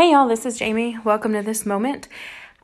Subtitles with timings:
[0.00, 0.96] Hey, y'all, this is Jamie.
[1.04, 2.08] Welcome to this moment.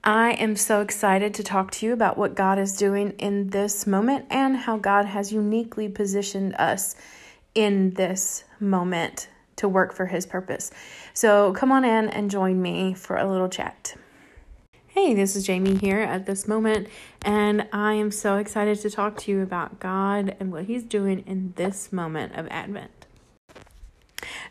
[0.03, 3.87] I am so excited to talk to you about what God is doing in this
[3.87, 6.97] moment and how God has uniquely positioned us
[7.55, 10.71] in this moment to work for His purpose.
[11.13, 13.97] So come on in and join me for a little chat.
[14.87, 16.89] Hey, this is Jamie here at this moment,
[17.23, 21.23] and I am so excited to talk to you about God and what He's doing
[21.27, 22.96] in this moment of Advent.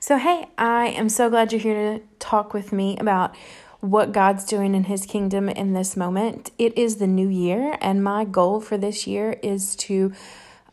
[0.08, 3.36] So, hey, I am so glad you're here to talk with me about
[3.80, 6.52] what God's doing in His kingdom in this moment.
[6.60, 10.14] It is the new year, and my goal for this year is to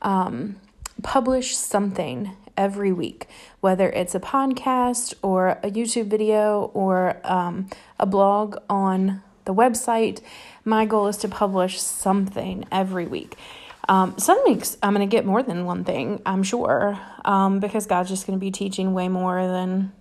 [0.02, 0.56] um,
[1.02, 3.26] publish something every week,
[3.60, 10.20] whether it's a podcast or a YouTube video or um, a blog on the website.
[10.62, 13.38] My goal is to publish something every week.
[13.88, 17.86] Um, some weeks I'm going to get more than one thing, I'm sure, um, because
[17.86, 19.92] God's just going to be teaching way more than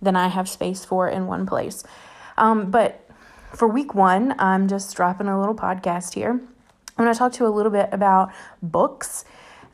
[0.00, 1.82] than I have space for in one place.
[2.36, 3.08] Um, but
[3.54, 6.30] for week one, I'm just dropping a little podcast here.
[6.30, 9.24] I'm going to talk to you a little bit about books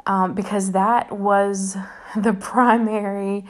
[0.06, 1.76] um, because that was
[2.16, 3.44] the primary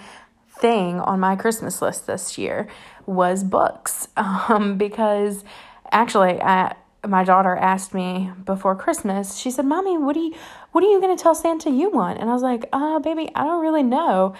[0.59, 2.69] thing on my Christmas list this year
[3.07, 5.45] was books um, because
[5.91, 6.75] actually I
[7.07, 10.35] my daughter asked me before Christmas, she said, Mommy, what are you
[10.73, 12.19] what are you gonna tell Santa you want?
[12.19, 14.35] And I was like, uh, baby, I don't really know.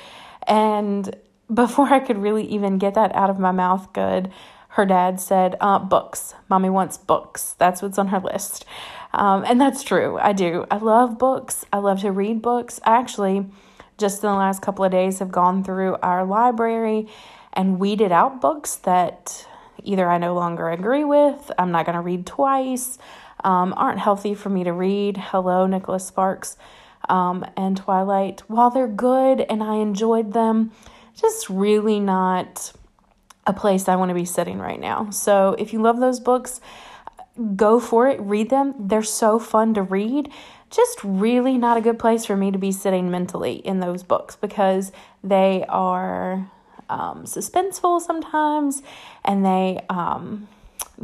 [0.47, 1.15] And
[1.53, 4.33] before I could really even get that out of my mouth good,
[4.69, 6.35] her dad said, uh, books.
[6.49, 7.55] Mommy wants books.
[7.59, 8.65] That's what's on her list.
[9.13, 10.19] Um, and that's true.
[10.19, 10.65] I do.
[10.71, 11.67] I love books.
[11.73, 12.81] I love to read books.
[12.85, 13.45] I actually,
[13.99, 17.07] just in the last couple of days, have gone through our library
[17.53, 19.47] and weeded out books that
[19.85, 22.99] either I no longer agree with, I'm not going to read twice,
[23.45, 25.17] um, aren't healthy for me to read.
[25.17, 26.57] Hello, Nicholas Sparks
[27.09, 28.43] um, and Twilight.
[28.47, 30.73] While they're good and I enjoyed them,
[31.15, 32.73] just really not
[33.47, 35.11] a place I want to be sitting right now.
[35.11, 36.61] So if you love those books,
[37.57, 38.75] go for it, read them.
[38.79, 40.31] They're so fun to read.
[40.71, 44.37] Just really not a good place for me to be sitting mentally in those books
[44.37, 46.51] because they are
[46.93, 48.83] um, suspenseful sometimes
[49.25, 50.49] and they um,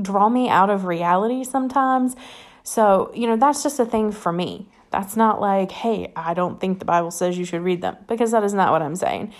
[0.00, 2.14] draw me out of reality sometimes.
[2.62, 4.68] So, you know, that's just a thing for me.
[4.90, 8.30] That's not like, hey, I don't think the Bible says you should read them, because
[8.30, 9.32] that is not what I'm saying.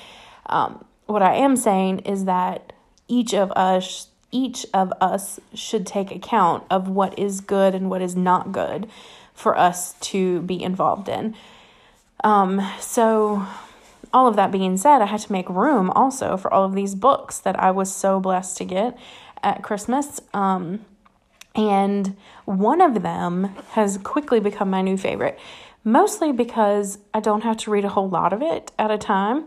[0.47, 2.73] Um, what I am saying is that
[3.07, 8.03] each of us each of us should take account of what is good and what
[8.03, 8.87] is not good
[9.33, 11.35] for us to be involved in.
[12.23, 13.47] Um, so
[14.13, 16.95] all of that being said, I had to make room also for all of these
[16.95, 18.99] books that I was so blessed to get
[19.43, 20.21] at Christmas.
[20.35, 20.85] Um,
[21.55, 25.39] and one of them has quickly become my new favorite,
[25.85, 29.47] mostly because I don't have to read a whole lot of it at a time.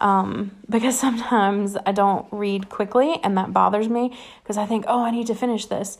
[0.00, 5.02] Um, because sometimes I don't read quickly, and that bothers me because I think, oh,
[5.02, 5.98] I need to finish this,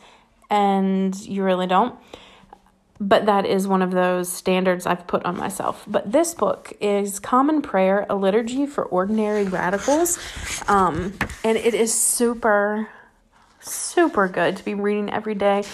[0.51, 1.95] and you really don't
[3.01, 5.85] but that is one of those standards I've put on myself.
[5.87, 10.19] But this book is Common Prayer, a liturgy for ordinary radicals.
[10.67, 11.15] Um,
[11.45, 12.89] and it is super,
[13.61, 15.65] super good to be reading every day.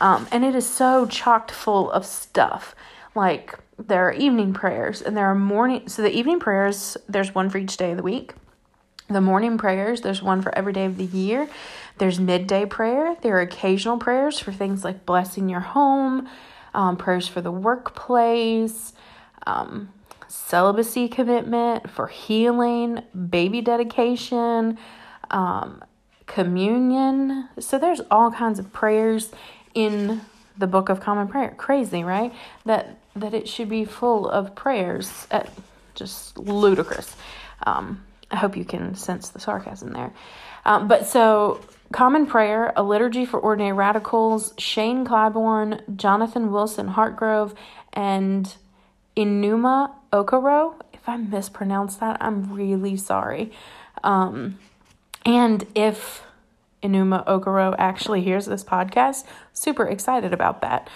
[0.00, 2.76] Um, and it is so chocked full of stuff.
[3.14, 5.88] Like there are evening prayers and there are morning.
[5.88, 8.34] So the evening prayers, there's one for each day of the week.
[9.10, 11.48] The morning prayers, there's one for every day of the year.
[11.96, 13.16] There's midday prayer.
[13.22, 16.28] There are occasional prayers for things like blessing your home,
[16.74, 18.92] um, prayers for the workplace,
[19.46, 19.92] um,
[20.28, 24.78] celibacy commitment, for healing, baby dedication,
[25.30, 25.82] um,
[26.26, 27.48] communion.
[27.58, 29.30] So there's all kinds of prayers
[29.74, 30.20] in
[30.56, 31.54] the Book of Common Prayer.
[31.56, 32.32] Crazy, right?
[32.64, 35.26] That that it should be full of prayers.
[35.30, 35.50] At,
[35.98, 37.16] just ludicrous.
[37.66, 40.12] Um, I hope you can sense the sarcasm there.
[40.64, 41.60] Um, but so
[41.92, 47.54] Common Prayer, A Liturgy for Ordinary Radicals, Shane Claiborne, Jonathan Wilson Hartgrove,
[47.92, 48.54] and
[49.16, 50.74] Enuma Okoro.
[50.92, 53.52] If I mispronounced that, I'm really sorry.
[54.04, 54.58] Um,
[55.24, 56.22] and if
[56.82, 60.88] Enuma Okoro actually hears this podcast, super excited about that.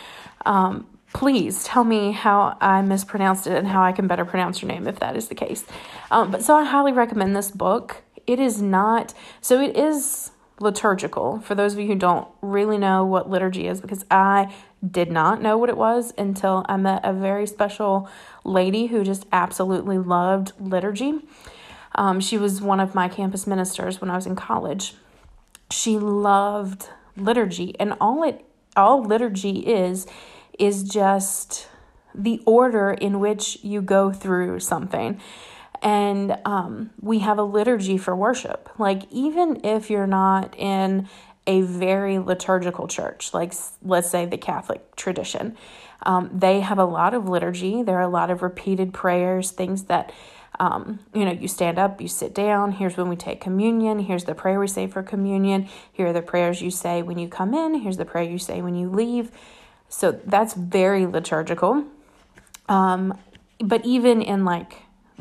[0.44, 4.70] Um, please tell me how I mispronounced it and how I can better pronounce your
[4.70, 5.64] name if that is the case.
[6.10, 8.02] Um, but so I highly recommend this book.
[8.26, 10.30] It is not, so it is
[10.62, 11.40] liturgical.
[11.40, 14.54] For those of you who don't really know what liturgy is, because I
[14.88, 18.08] did not know what it was until I met a very special
[18.44, 21.20] lady who just absolutely loved liturgy.
[21.94, 24.94] Um, she was one of my campus ministers when I was in college.
[25.70, 28.44] She loved liturgy, and all it
[28.74, 30.06] all liturgy is
[30.58, 31.68] is just
[32.14, 35.20] the order in which you go through something.
[35.82, 38.70] And um, we have a liturgy for worship.
[38.78, 41.08] Like, even if you're not in
[41.46, 43.52] a very liturgical church, like
[43.82, 45.56] let's say the Catholic tradition,
[46.04, 47.82] um, they have a lot of liturgy.
[47.82, 50.12] There are a lot of repeated prayers, things that
[50.60, 52.72] um, you know, you stand up, you sit down.
[52.72, 54.00] Here's when we take communion.
[54.00, 55.68] Here's the prayer we say for communion.
[55.92, 57.80] Here are the prayers you say when you come in.
[57.80, 59.30] Here's the prayer you say when you leave.
[59.88, 61.84] So that's very liturgical.
[62.68, 63.18] Um,
[63.58, 64.74] but even in like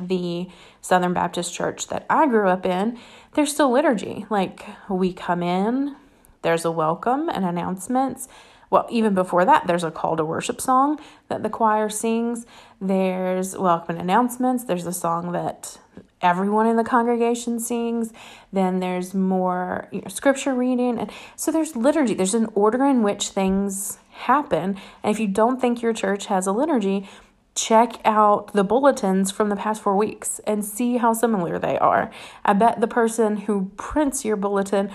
[0.07, 0.49] the
[0.81, 2.97] Southern Baptist church that I grew up in,
[3.33, 4.25] there's still liturgy.
[4.29, 5.95] Like we come in,
[6.41, 8.27] there's a welcome and announcements
[8.71, 12.45] well, even before that, there's a call to worship song that the choir sings.
[12.79, 14.63] There's welcome and announcements.
[14.63, 15.77] There's a song that
[16.21, 18.13] everyone in the congregation sings.
[18.53, 20.97] Then there's more you know, scripture reading.
[20.97, 22.13] And so there's liturgy.
[22.13, 24.77] There's an order in which things happen.
[25.03, 27.09] And if you don't think your church has a liturgy,
[27.55, 32.11] check out the bulletins from the past four weeks and see how similar they are.
[32.45, 34.89] I bet the person who prints your bulletin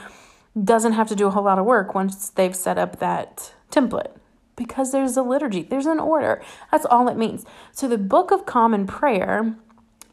[0.63, 4.13] doesn't have to do a whole lot of work once they've set up that template
[4.57, 6.43] because there's a liturgy, there's an order.
[6.73, 7.45] That's all it means.
[7.73, 9.55] So the Book of Common Prayer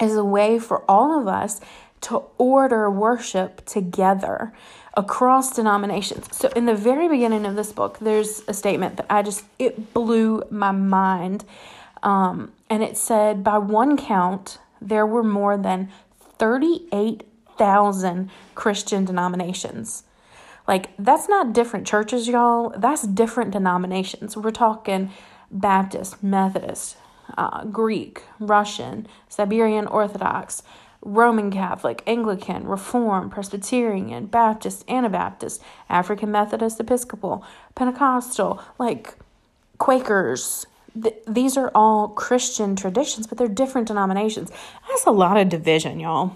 [0.01, 1.61] is a way for all of us
[2.01, 4.51] to order worship together
[4.95, 6.35] across denominations.
[6.35, 9.93] So in the very beginning of this book, there's a statement that I just it
[9.93, 11.45] blew my mind.
[12.03, 15.89] Um, and it said by one count there were more than
[16.37, 20.03] 38,000 Christian denominations.
[20.67, 22.73] Like, that's not different churches, y'all.
[22.77, 24.35] That's different denominations.
[24.37, 25.11] We're talking
[25.51, 26.97] Baptist, Methodist,
[27.37, 30.63] uh, Greek, Russian, Siberian Orthodox,
[31.01, 37.45] Roman Catholic, Anglican, Reformed, Presbyterian, Baptist, Anabaptist, African Methodist, Episcopal,
[37.75, 39.15] Pentecostal, like
[39.77, 40.65] Quakers.
[41.01, 44.51] Th- these are all Christian traditions, but they're different denominations.
[44.87, 46.35] That's a lot of division, y'all.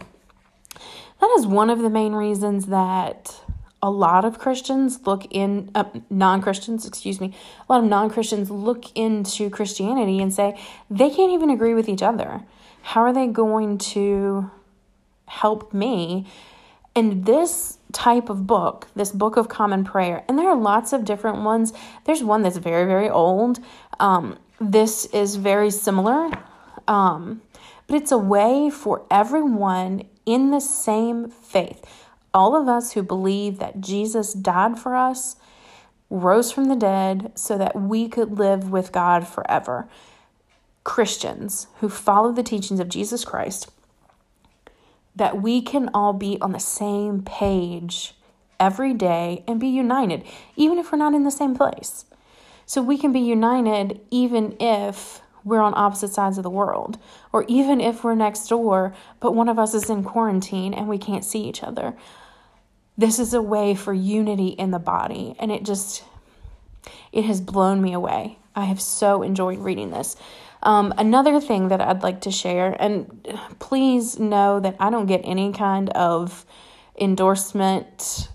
[1.19, 3.42] That is one of the main reasons that
[3.81, 7.33] a lot of Christians look in, uh, non Christians, excuse me,
[7.68, 10.59] a lot of non Christians look into Christianity and say
[10.89, 12.42] they can't even agree with each other.
[12.81, 14.50] How are they going to
[15.27, 16.25] help me?
[16.95, 21.06] And this type of book, this book of common prayer, and there are lots of
[21.06, 21.71] different ones.
[22.06, 23.59] There's one that's very, very old.
[24.00, 26.30] Um, this is very similar,
[26.88, 27.42] um,
[27.88, 31.86] but it's a way for everyone in the same faith
[32.38, 35.38] all of us who believe that Jesus died for us,
[36.12, 39.89] rose from the dead, so that we could live with God forever.
[40.83, 43.71] Christians who follow the teachings of Jesus Christ,
[45.15, 48.13] that we can all be on the same page
[48.59, 50.24] every day and be united,
[50.56, 52.06] even if we're not in the same place.
[52.68, 57.00] So we can be united even if we're on opposite sides of the world,
[57.31, 60.98] or even if we're next door, but one of us is in quarantine and we
[60.98, 61.96] can't see each other.
[62.98, 66.04] This is a way for unity in the body, and it just
[67.14, 68.38] it has blown me away.
[68.54, 70.18] I have so enjoyed reading this.
[70.64, 73.25] Um, another thing that I'd like to share, and
[73.60, 76.46] please know that I don't get any kind of
[77.00, 78.28] endorsement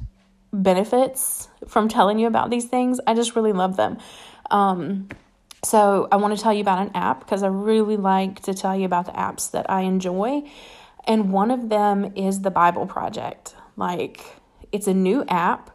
[0.52, 3.00] benefits from telling you about these things.
[3.06, 3.99] I just really love them.
[4.50, 5.08] Um,
[5.64, 8.76] so I want to tell you about an app because I really like to tell
[8.76, 10.43] you about the apps that I enjoy.
[11.06, 13.54] And one of them is the Bible Project.
[13.76, 14.25] Like,
[14.70, 15.70] it's a new app.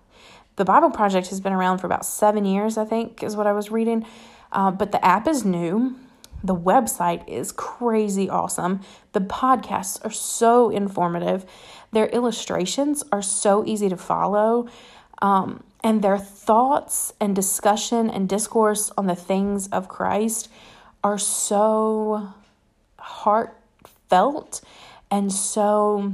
[0.57, 3.53] The Bible Project has been around for about seven years, I think, is what I
[3.53, 4.05] was reading.
[4.51, 5.95] Uh, but the app is new.
[6.43, 8.81] The website is crazy awesome.
[9.13, 11.45] The podcasts are so informative.
[11.91, 14.67] Their illustrations are so easy to follow.
[15.21, 20.49] Um, and their thoughts and discussion and discourse on the things of Christ
[21.03, 22.33] are so
[22.99, 24.61] heartfelt
[25.09, 26.13] and so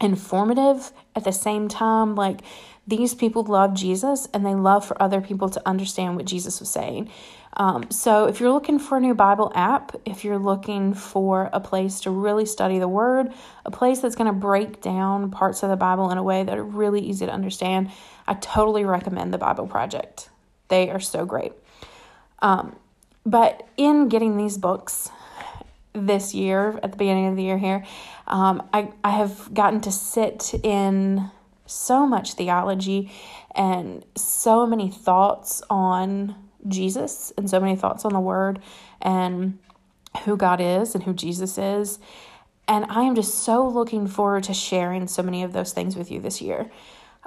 [0.00, 2.14] informative at the same time.
[2.14, 2.40] Like
[2.86, 6.70] these people love Jesus and they love for other people to understand what Jesus was
[6.70, 7.10] saying.
[7.56, 11.58] Um, so, if you're looking for a new Bible app, if you're looking for a
[11.58, 13.32] place to really study the Word,
[13.66, 16.56] a place that's going to break down parts of the Bible in a way that
[16.56, 17.90] are really easy to understand,
[18.28, 20.30] I totally recommend the Bible Project.
[20.68, 21.52] They are so great.
[22.38, 22.76] Um,
[23.26, 25.10] but in getting these books,
[25.92, 27.84] this year, at the beginning of the year here,
[28.26, 31.30] um, I, I have gotten to sit in
[31.66, 33.10] so much theology
[33.54, 36.34] and so many thoughts on
[36.68, 38.60] Jesus and so many thoughts on the Word
[39.00, 39.58] and
[40.24, 41.98] who God is and who Jesus is.
[42.68, 46.10] And I am just so looking forward to sharing so many of those things with
[46.10, 46.70] you this year.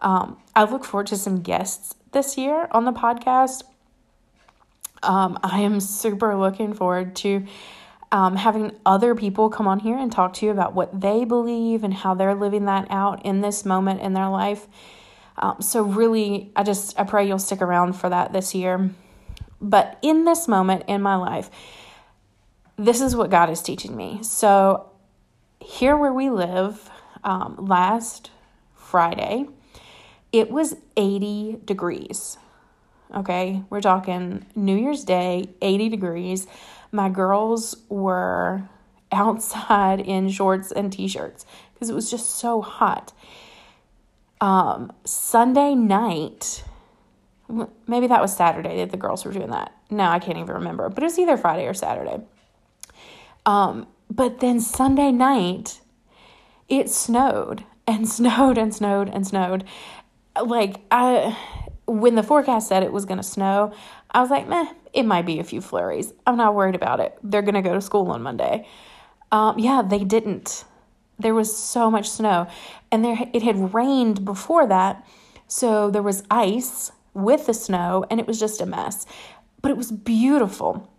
[0.02, 3.64] Um, I look forward to some guests this year on the podcast.
[5.02, 7.46] Um, I am super looking forward to
[8.14, 11.84] um, having other people come on here and talk to you about what they believe
[11.84, 14.68] and how they're living that out in this moment in their life.
[15.36, 18.92] Um, so, really, I just I pray you'll stick around for that this year.
[19.60, 21.50] But in this moment in my life,
[22.78, 24.20] this is what God is teaching me.
[24.22, 24.92] So,
[25.60, 26.92] here where we live,
[27.24, 28.30] um, last
[28.76, 29.48] Friday,
[30.32, 32.38] it was 80 degrees.
[33.16, 36.46] Okay, we're talking New Year's Day, 80 degrees.
[36.94, 38.70] My girls were
[39.12, 43.12] outside in shorts and t shirts because it was just so hot.
[44.40, 46.64] Um, Sunday night,
[47.88, 49.74] maybe that was Saturday that the girls were doing that.
[49.90, 52.22] No, I can't even remember, but it was either Friday or Saturday.
[53.46, 55.82] Um, but then Sunday night,
[56.70, 59.64] it snowed and snowed and snowed and snowed.
[60.40, 61.38] Like I
[61.86, 63.74] when the forecast said it was going to snow,
[64.12, 66.14] I was like, meh, it might be a few flurries.
[66.26, 67.18] I'm not worried about it.
[67.24, 68.68] They're going to go to school on Monday.
[69.32, 70.64] Um, yeah, they didn't.
[71.20, 72.48] There was so much snow,
[72.92, 75.06] and there it had rained before that,
[75.48, 79.06] so there was ice with the snow, and it was just a mess.
[79.62, 80.90] But it was beautiful.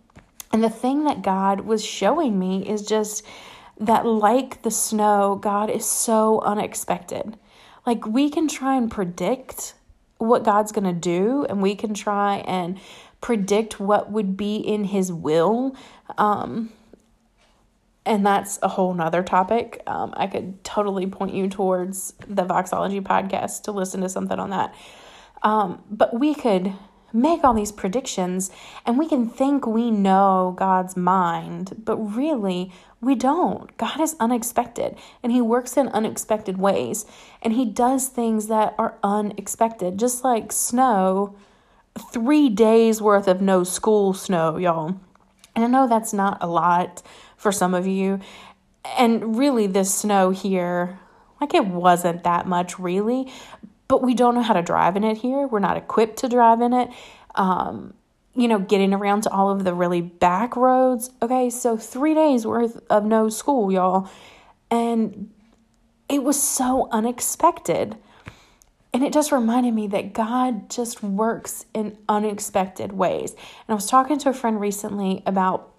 [0.51, 3.25] And the thing that God was showing me is just
[3.79, 7.37] that, like the snow, God is so unexpected.
[7.85, 9.75] Like, we can try and predict
[10.17, 12.79] what God's going to do, and we can try and
[13.21, 15.75] predict what would be in His will.
[16.17, 16.71] Um,
[18.05, 19.81] and that's a whole nother topic.
[19.87, 24.51] Um, I could totally point you towards the Voxology podcast to listen to something on
[24.51, 24.75] that.
[25.41, 26.73] Um, but we could
[27.15, 28.51] make all these predictions
[28.85, 33.75] and we can think we know God's mind, but really we don't.
[33.77, 37.05] God is unexpected and He works in unexpected ways
[37.41, 41.35] and He does things that are unexpected, just like snow,
[42.11, 44.99] three days worth of no school snow, y'all.
[45.55, 47.01] And I know that's not a lot
[47.37, 48.19] for some of you.
[48.97, 50.99] And really, this snow here,
[51.39, 53.31] like it wasn't that much really,
[53.87, 55.47] but we don't know how to drive in it here.
[55.47, 56.89] We're not equipped to drive in it.
[57.35, 57.93] Um,
[58.35, 61.09] you know, getting around to all of the really back roads.
[61.21, 64.09] Okay, so three days worth of no school, y'all.
[64.69, 65.31] And
[66.09, 67.95] it was so unexpected.
[68.95, 73.33] And it just reminded me that God just works in unexpected ways.
[73.33, 75.73] And I was talking to a friend recently about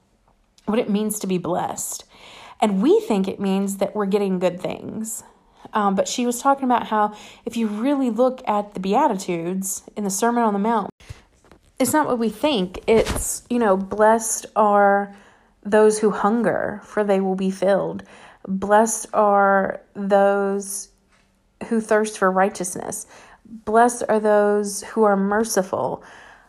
[0.67, 2.05] what it means to be blessed.
[2.61, 5.23] And we think it means that we're getting good things.
[5.73, 10.05] Um, but she was talking about how if you really look at the Beatitudes in
[10.05, 10.91] the Sermon on the Mount,
[11.79, 12.81] it's not what we think.
[12.87, 15.17] It's, you know, blessed are
[15.63, 18.03] those who hunger, for they will be filled.
[18.47, 20.91] Blessed are those
[21.69, 23.07] who thirst for righteousness.
[23.45, 26.03] Blessed are those who are merciful.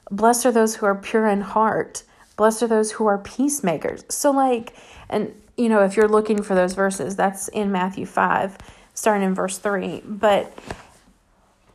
[0.10, 2.04] Blessed are those who are pure in heart.
[2.36, 4.04] Blessed are those who are peacemakers.
[4.10, 4.74] So, like,
[5.10, 8.58] and, you know, if you're looking for those verses, that's in Matthew 5
[8.94, 10.02] starting in verse 3.
[10.06, 10.58] But,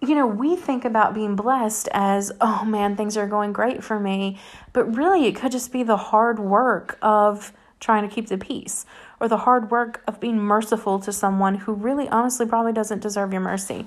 [0.01, 3.99] you know, we think about being blessed as, oh man, things are going great for
[4.01, 4.39] me.
[4.73, 8.87] But really, it could just be the hard work of trying to keep the peace
[9.23, 13.33] or the hard work of being merciful to someone who really honestly probably doesn't deserve
[13.33, 13.87] your mercy.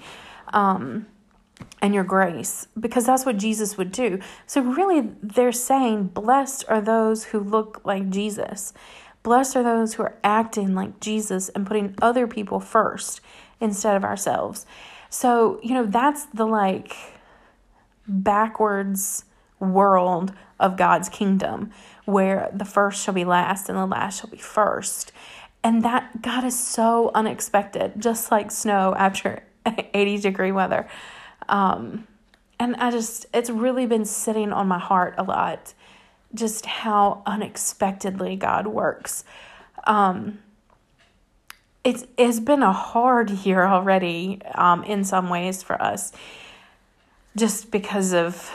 [0.53, 1.07] Um,
[1.81, 4.19] and your grace because that's what Jesus would do.
[4.45, 8.73] So, really, they're saying, Blessed are those who look like Jesus.
[9.23, 13.21] Blessed are those who are acting like Jesus and putting other people first
[13.61, 14.65] instead of ourselves.
[15.09, 16.93] So, you know, that's the like
[18.07, 19.25] backwards
[19.59, 21.71] world of God's kingdom
[22.05, 25.11] where the first shall be last and the last shall be first.
[25.63, 29.43] And that God is so unexpected, just like snow after
[29.93, 30.87] 80 degree weather.
[31.49, 32.07] Um,
[32.59, 35.73] and I just, it's really been sitting on my heart a lot
[36.35, 39.23] just how unexpectedly God works.
[39.85, 40.39] Um,
[41.83, 46.11] it's it's been a hard year already um, in some ways for us,
[47.35, 48.51] just because of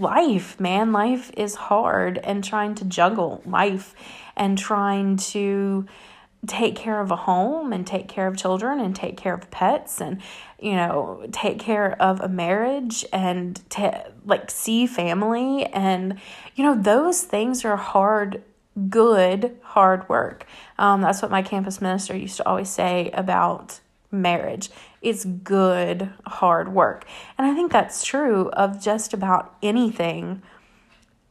[0.00, 0.58] life.
[0.60, 3.94] Man, life is hard, and trying to juggle life
[4.36, 5.86] and trying to
[6.46, 10.00] take care of a home and take care of children and take care of pets
[10.00, 10.20] and
[10.60, 16.20] you know take care of a marriage and to like see family and
[16.54, 18.42] you know those things are hard
[18.90, 20.46] good hard work
[20.78, 23.80] um, that's what my campus minister used to always say about
[24.14, 24.70] marriage
[25.02, 27.04] it's good hard work
[27.36, 30.42] and i think that's true of just about anything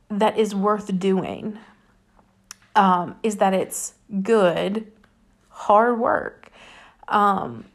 [0.10, 1.58] that is worth doing
[2.76, 4.92] um, is that it's good
[5.50, 6.50] hard work.
[7.08, 7.66] Um,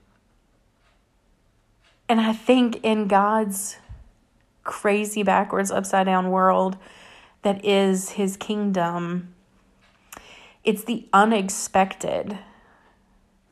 [2.09, 3.77] and I think in God's
[4.65, 6.77] crazy, backwards, upside down world
[7.43, 9.35] that is his kingdom,
[10.65, 12.39] it's the unexpected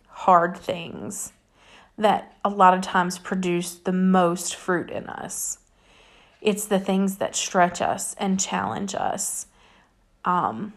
[0.09, 1.33] hard things
[1.99, 5.59] that a lot of times produce the most fruit in us.
[6.41, 9.47] It's the things that stretch us and challenge us.
[10.25, 10.75] Um,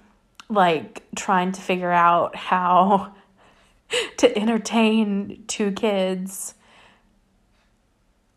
[0.50, 3.14] like trying to figure out how
[4.18, 6.56] to entertain two kids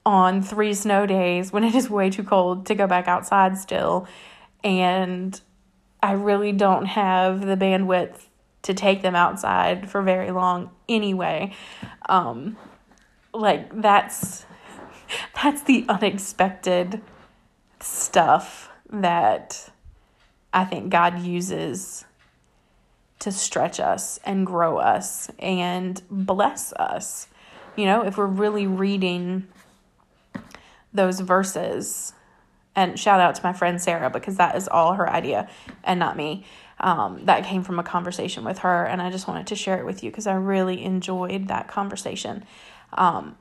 [0.05, 4.07] on three snow days when it is way too cold to go back outside still.
[4.65, 5.41] And
[6.03, 8.27] I really don't have the bandwidth
[8.63, 11.53] to take them outside for very long anyway.
[12.09, 12.57] Um,
[13.33, 14.45] like that's
[15.43, 17.01] that's the unexpected
[17.81, 19.71] stuff that
[20.53, 22.05] I think God uses
[23.21, 27.29] to stretch us and grow us and bless us.
[27.77, 29.47] You know, if we're really reading
[30.93, 32.13] those verses,
[32.75, 35.49] and shout out to my friend Sarah because that is all her idea
[35.85, 36.45] and not me.
[36.81, 39.87] Um, that came from a conversation with her, and I just wanted to share it
[39.87, 42.45] with you because I really enjoyed that conversation.
[42.93, 43.37] Um,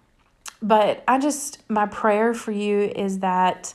[0.62, 3.74] but I just, my prayer for you is that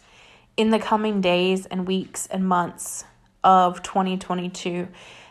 [0.56, 3.04] in the coming days and weeks and months
[3.42, 4.88] of 2022,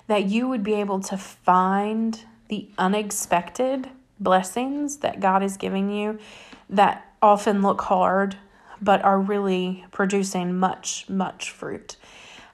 [0.08, 6.20] that you would be able to find the unexpected blessings that God is giving you
[6.70, 8.38] that often look hard
[8.82, 11.96] but are really producing much, much fruit.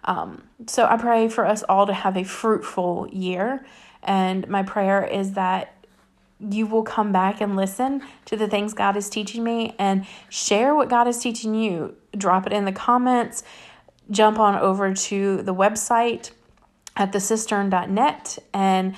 [0.04, 3.66] Um, so I pray for us all to have a fruitful year.
[4.04, 5.74] And my prayer is that
[6.50, 10.74] you will come back and listen to the things God is teaching me and share
[10.74, 11.96] what God is teaching you.
[12.18, 13.44] Drop it in the comments.
[14.10, 16.32] Jump on over to the website
[16.96, 18.96] at thecistern.net and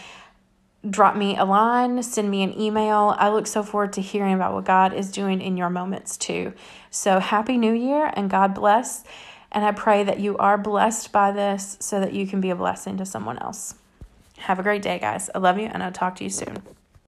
[0.89, 3.15] drop me a line, send me an email.
[3.17, 6.53] I look so forward to hearing about what God is doing in your moments too.
[6.89, 9.03] So, Happy New Year and God bless.
[9.51, 12.55] And I pray that you are blessed by this so that you can be a
[12.55, 13.75] blessing to someone else.
[14.39, 15.29] Have a great day, guys.
[15.33, 16.63] I love you, and I'll talk to you soon.